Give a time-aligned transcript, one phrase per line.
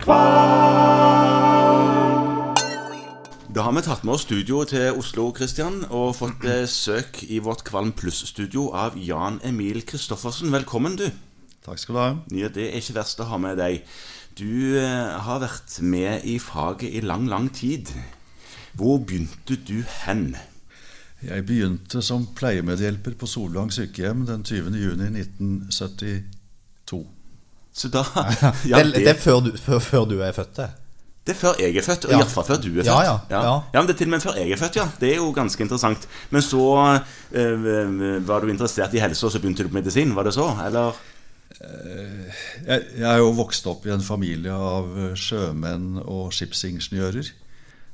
[0.00, 0.14] Da
[3.66, 7.92] har vi tatt med oss studio til Oslo Christian, og fått besøk i vårt Kvalm
[7.92, 10.52] Pluss-studio av Jan Emil Kristoffersen.
[10.54, 11.04] Velkommen, du.
[11.66, 12.16] Takk skal du ha.
[12.32, 13.84] Ja, Det er ikke verst å ha med deg.
[14.40, 17.92] Du eh, har vært med i faget i lang, lang tid.
[18.72, 20.36] Hvor begynte du hen?
[21.20, 24.72] Jeg begynte som pleiemedhjelper på Solvang sykehjem den 20.
[27.74, 27.76] juni 1972.
[27.76, 28.04] Så da
[28.82, 30.70] det, det, er før du, før, før du er født, det.
[31.26, 32.18] Det er før jeg er født, og Ja.
[32.18, 32.86] iallfall før du er født.
[32.86, 33.60] Ja, ja, ja.
[33.74, 34.88] ja, men Det er til og med før jeg er født, ja.
[35.00, 36.08] Det er jo ganske interessant.
[36.30, 36.64] Men så
[37.32, 40.14] øh, var du interessert i helse, og så begynte du på medisin?
[40.16, 40.48] Var det så?
[40.66, 40.96] Eller?
[41.60, 47.30] Jeg, jeg er jo vokst opp i en familie av eh, sjømenn og skipsingeniører.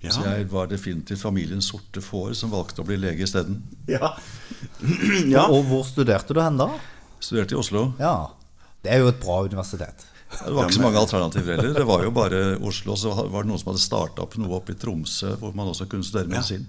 [0.04, 0.12] Ja.
[0.12, 3.62] Så jeg var definitivt familiens sorte får som valgte å bli lege isteden.
[3.90, 4.12] Ja.
[5.34, 5.48] ja.
[5.48, 6.68] Og hvor studerte du hen da?
[7.18, 7.88] Studerte i Oslo.
[7.98, 8.30] Ja,
[8.86, 10.06] Det er jo et bra universitet.
[10.36, 11.74] Det var ikke så mange alternativer heller.
[11.78, 12.96] Det var jo bare Oslo.
[12.98, 15.86] Så var det noen som hadde starta opp noe oppe i Tromsø hvor man også
[15.90, 16.66] kunne studere medisin.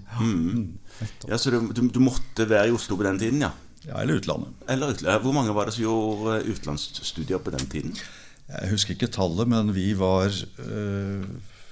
[1.28, 3.50] ja så du, du, du måtte være i Oslo på den tiden, ja?
[3.86, 4.54] Ja, eller utlandet.
[4.70, 5.22] Eller utlandet.
[5.24, 7.94] Hvor mange var det som gjorde utenlandsstudier på den tiden?
[8.48, 11.24] Jeg husker ikke tallet, men vi var øh,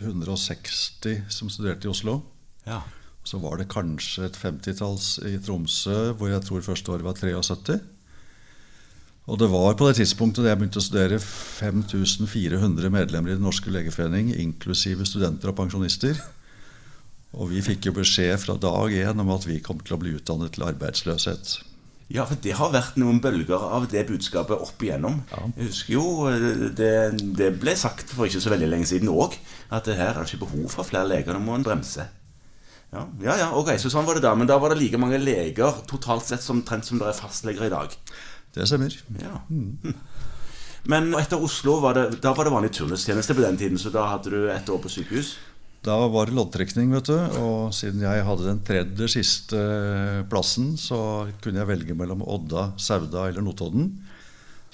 [0.03, 2.21] 160 som studerte i Oslo.
[2.67, 2.83] Ja.
[3.27, 7.81] Så var det kanskje et femtitalls i Tromsø, hvor jeg tror første året var 73.
[9.27, 13.47] Og det var på det tidspunktet da jeg begynte å studere 5400 medlemmer i Den
[13.49, 16.21] norske legeforening, inklusive studenter og pensjonister.
[17.35, 20.15] Og vi fikk jo beskjed fra dag én om at vi kom til å bli
[20.15, 21.57] utdannet til arbeidsløshet.
[22.07, 25.19] Ja, for det har vært noen bølger av det budskapet opp igjennom.
[25.57, 26.93] Jeg husker jo eh, det,
[27.35, 29.35] det ble sagt for ikke så veldig lenge siden òg,
[29.75, 32.07] at det her er det ikke behov for flere leger, nå må en bremse.
[32.95, 34.37] Ja, ja, ja, ok, så sånn var det da.
[34.39, 37.75] Men da var det like mange leger totalt sett som, som det er fastleger i
[37.75, 37.99] dag.
[38.57, 38.95] Det stemmer.
[39.21, 39.41] Ja.
[39.51, 39.77] Hm.
[40.91, 44.07] Men etter Oslo var det, da var det vanlig turnustjeneste på den tiden, så da
[44.13, 45.35] hadde du et år på sykehus?
[45.87, 47.19] Da var det loddtrekning, vet du.
[47.43, 49.61] Og siden jeg hadde den tredje siste
[50.31, 50.99] plassen, så
[51.43, 53.93] kunne jeg velge mellom Odda, Sauda eller Notodden.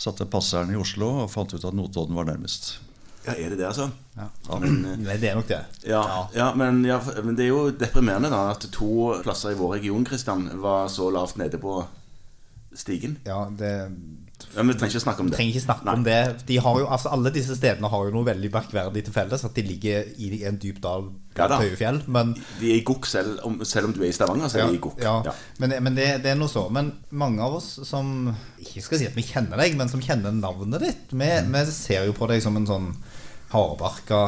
[0.01, 2.75] Satte passeren i Oslo og fant ut at Notodden var nærmest.
[3.23, 3.91] Ja, er det det, altså?
[4.17, 4.29] Ja.
[4.59, 5.61] Men, eh, Nei, det er nok det.
[5.87, 6.03] ja,
[6.35, 10.05] ja, men, ja, men det er jo deprimerende da at to plasser i vår region
[10.05, 11.77] Kristian, var så lavt nede på
[12.79, 13.19] stigen.
[13.27, 13.73] Ja, det
[14.57, 15.37] Ja, men Vi trenger ikke snakke om det.
[15.37, 15.93] trenger ikke snakke Nei.
[15.95, 16.47] om det.
[16.49, 19.45] De har jo, altså Alle disse stedene har jo noe veldig merkverdig til felles.
[19.45, 22.03] At de ligger i en dyp dal på ja, høye fjell.
[22.09, 24.81] Men, De er i gokk selv, selv om du er i Stavanger, så er de
[24.81, 24.99] i gokk.
[25.01, 25.33] ja, Ja.
[25.63, 26.67] men, men det, det er noe så.
[26.73, 30.33] Men mange av oss som Ikke skal si at vi kjenner deg, men som kjenner
[30.35, 32.97] navnet ditt, vi, vi ser jo på deg som en sånn
[33.53, 34.21] hardbarka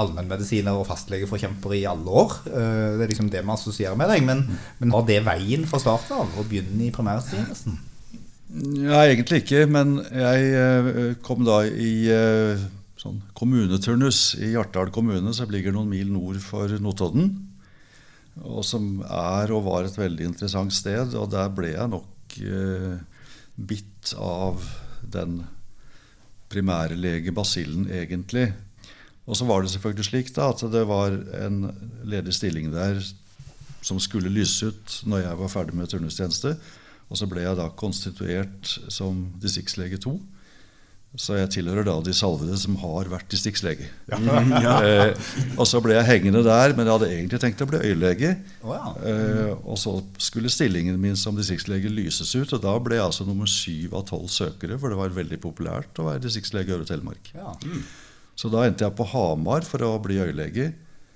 [0.00, 2.32] allmennmedisiner og fastlegeforkjemper i alle år.
[2.50, 4.24] Eh, Det er liksom det vi assosierer med deg.
[4.26, 4.44] Men,
[4.80, 7.76] men var det veien fra starten av å begynne i primærtjenesten?
[8.84, 12.64] Ja, egentlig ikke, men jeg eh, kom da i eh,
[13.00, 17.32] sånn kommuneturnus i Hjartdal kommune, som ligger noen mil nord for Notodden.
[18.42, 21.14] Og som er og var et veldig interessant sted.
[21.14, 22.10] Og der ble jeg nok
[23.54, 24.58] bitt av
[25.06, 25.44] den
[26.54, 28.52] primærlegebasillen, egentlig.
[29.26, 31.14] Og så var det selvfølgelig slik da, at det var
[31.46, 31.60] en
[32.04, 33.00] ledig stilling der
[33.84, 36.54] som skulle lyses ut når jeg var ferdig med turnustjeneste.
[37.12, 40.14] Og så ble jeg da konstituert som distriktslege 2.
[41.14, 43.86] Så jeg tilhører da de salvede som har vært distriktslege.
[44.10, 45.12] eh,
[45.54, 48.32] og så ble jeg hengende der, men jeg hadde egentlig tenkt å bli øyelege.
[48.66, 48.94] Oh, ja.
[49.06, 53.28] Eh, og så skulle stillingen min som distriktslege lyses ut, og da ble jeg altså
[53.28, 56.88] nummer syv av tolv søkere, for det var veldig populært å være distriktslege i Øre
[56.90, 57.30] Telemark.
[57.38, 57.54] ja.
[58.34, 60.72] Så da endte jeg på Hamar for å bli øyelege.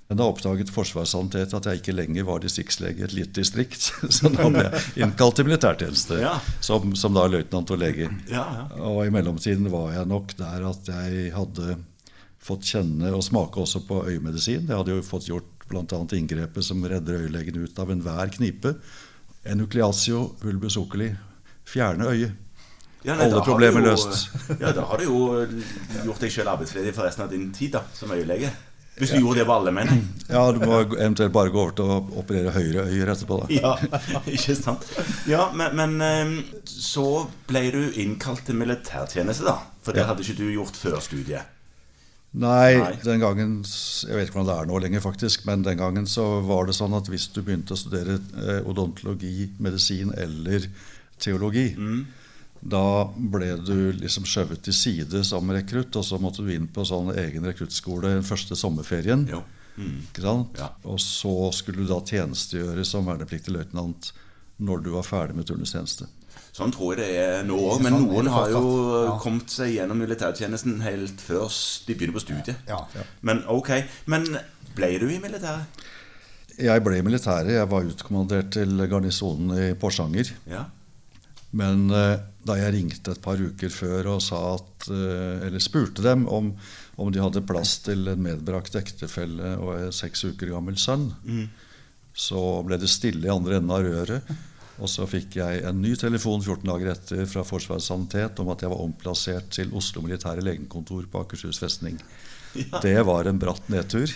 [0.09, 3.91] Men da oppdaget Forsvarssanitet at jeg ikke lenger var distriktslege i et lite distrikt.
[4.17, 6.39] Så da ble jeg innkalt til militærtjeneste Ja.
[6.65, 8.09] som, som da løytnant og lege.
[8.33, 8.65] Ja, ja.
[8.89, 11.77] Og i mellomtiden var jeg nok der at jeg hadde
[12.49, 14.65] fått kjenne og smake også på øyemedisin.
[14.71, 15.85] Jeg hadde jo fått gjort bl.a.
[16.17, 18.73] inngrepet som redder øyelegen ut av enhver knipe.
[19.45, 21.11] Enucleatio vulbus oculi.
[21.69, 22.33] Fjerne øyet.
[23.05, 24.31] Ja, Alle problemer løst.
[24.59, 25.19] Ja, da har du jo
[26.07, 28.51] gjort deg sjøl arbeidsledig for resten av din tid da, som øyelege.
[28.99, 30.07] Hvis du gjorde det på alle, mener jeg.
[30.29, 33.39] Ja, du må eventuelt bare gå over til å operere høyre øyer etterpå.
[33.41, 33.47] da.
[34.13, 34.85] Ja, ikke sant?
[35.31, 36.35] Ja, men, men eh,
[36.69, 39.57] så ble du innkalt til militærtjeneste, da.
[39.87, 41.55] For det hadde ikke du gjort før studiet.
[42.39, 42.91] Nei, Nei.
[43.01, 45.47] den gangen Jeg vet ikke hvordan det er nå lenger, faktisk.
[45.49, 49.49] Men den gangen så var det sånn at hvis du begynte å studere eh, odontologi,
[49.65, 50.69] medisin eller
[51.19, 51.71] teologi,
[52.61, 56.85] da ble du liksom skjøvet til side som rekrutt, og så måtte du inn på
[56.87, 59.27] sånn egen rekruttskole den første sommerferien.
[59.31, 59.43] Ja.
[59.79, 59.99] Mm.
[60.09, 60.59] Ikke sant?
[60.59, 60.73] Ja.
[60.91, 64.13] Og så skulle du da tjenestegjøre som vernepliktig løytnant
[64.59, 66.09] når du var ferdig med turnustjeneste.
[66.59, 68.63] Sånn tror jeg det er nå òg, men noen har jo
[69.05, 69.13] ja.
[69.23, 71.47] kommet seg gjennom militærtjenesten helt før
[71.87, 72.67] de begynner på studiet.
[72.67, 72.81] Ja.
[73.23, 73.71] Men ok.
[74.11, 74.27] Men
[74.75, 75.87] ble du i militæret?
[76.59, 77.53] Jeg ble i militæret.
[77.55, 80.33] Jeg var utkommandert til garnisonen i Porsanger.
[80.51, 80.65] Ja.
[81.57, 86.05] Men eh, da jeg ringte et par uker før og sa at, eh, eller spurte
[86.05, 86.51] dem om,
[87.01, 91.09] om de hadde plass til en medbrakt ektefelle og en seks uker gammel sønn,
[92.19, 94.33] så ble det stille i andre enden av røret.
[94.79, 98.61] Og så fikk jeg en ny telefon 14 dager etter fra Forsvarets sanitet om at
[98.63, 101.97] jeg var omplassert til Oslo militære legekontor på Akershus festning.
[102.83, 104.13] Det var en bratt nedtur.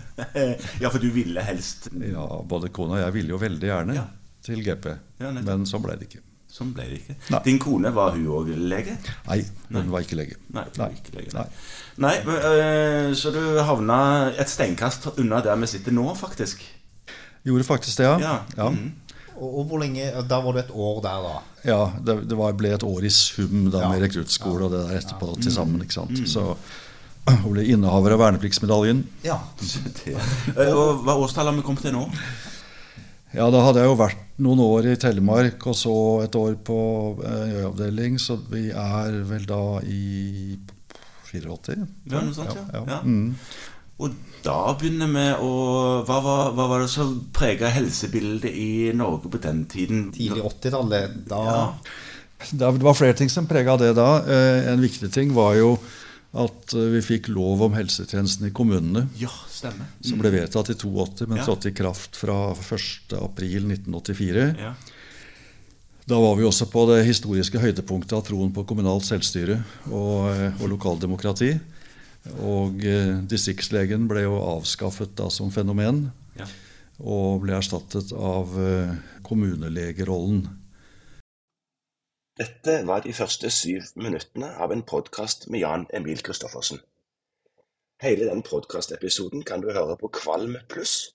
[0.82, 4.04] ja, for du ville helst Ja, Både kona og jeg ville jo veldig gjerne Ja.
[4.44, 4.86] til GP,
[5.20, 6.22] Ja, men så ble det ikke.
[6.52, 7.14] Sånn ble det ikke.
[7.32, 7.38] Nei.
[7.46, 8.98] Din kone, var hun òg lege?
[9.28, 9.38] Nei,
[9.72, 10.36] hun var ikke lege.
[10.52, 10.88] Nei, Nei.
[10.98, 11.32] ikke lege.
[11.32, 11.46] Nei.
[12.04, 14.00] Nei, men, øh, Så du havna
[14.36, 16.60] et steinkast unna der vi sitter nå, faktisk?
[17.48, 18.18] Gjorde faktisk det, ja.
[18.20, 18.34] Ja.
[18.58, 18.68] ja.
[18.68, 18.92] Mm.
[19.32, 21.40] Og, og hvor lenge Da var du et år der, da?
[21.64, 23.88] Ja, det, det var, ble et år i sum da Ja.
[23.88, 25.80] med rekruttskole og det der etterpå til sammen.
[25.82, 26.20] ikke sant?
[26.28, 26.50] Så
[27.32, 29.04] hun ble innehaver av vernepliktsmedaljen.
[29.24, 29.40] Ja.
[30.52, 32.04] Eh, Og hva årstall har vi kommet til nå?
[33.32, 35.94] Ja, da hadde jeg jo vært noen år i Telemark og så
[36.24, 36.78] et år på
[37.24, 40.58] eh, øyeavdeling, så vi er vel da i
[41.32, 41.78] 84?
[42.12, 42.66] Ja, noe sånt, ja.
[42.76, 42.82] ja.
[42.92, 43.00] Ja.
[43.06, 43.32] Mm.
[44.02, 45.50] Og da begynner vi å
[46.08, 50.08] Hva var, hva var det som prega helsebildet i Norge på den tiden?
[50.14, 51.20] Tidlig 80-tallet.
[51.30, 51.60] Da Ja.
[52.42, 54.16] Det var flere ting som prega det da.
[54.26, 55.76] Eh, En viktig ting var jo
[56.32, 59.02] at eh, vi fikk lov om helsetjenesten i kommunene.
[59.20, 59.90] Ja, stemmer.
[60.00, 61.44] Som ble vedtatt i 82, men Ja.
[61.44, 64.54] trådte i kraft fra 1.4.1984.
[64.60, 64.74] Ja.
[66.06, 70.56] Da var vi også på det historiske høydepunktet av troen på kommunalt selvstyre og, eh,
[70.62, 71.52] og lokaldemokrati.
[72.42, 76.46] Og eh, distriktslegen ble jo avskaffet da som fenomen, Ja.
[77.02, 80.46] og ble erstattet av eh, kommunelegerollen.
[82.40, 86.78] Dette var de første syv minuttene av en podkast med Jan Emil Kristoffersen.
[88.00, 91.12] Hele den podkastepisoden kan du høre på Kvalm pluss.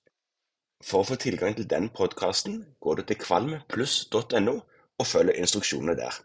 [0.85, 6.21] For å få tilgang til den podkasten går du til kvalmpluss.no og følger instruksjonene der.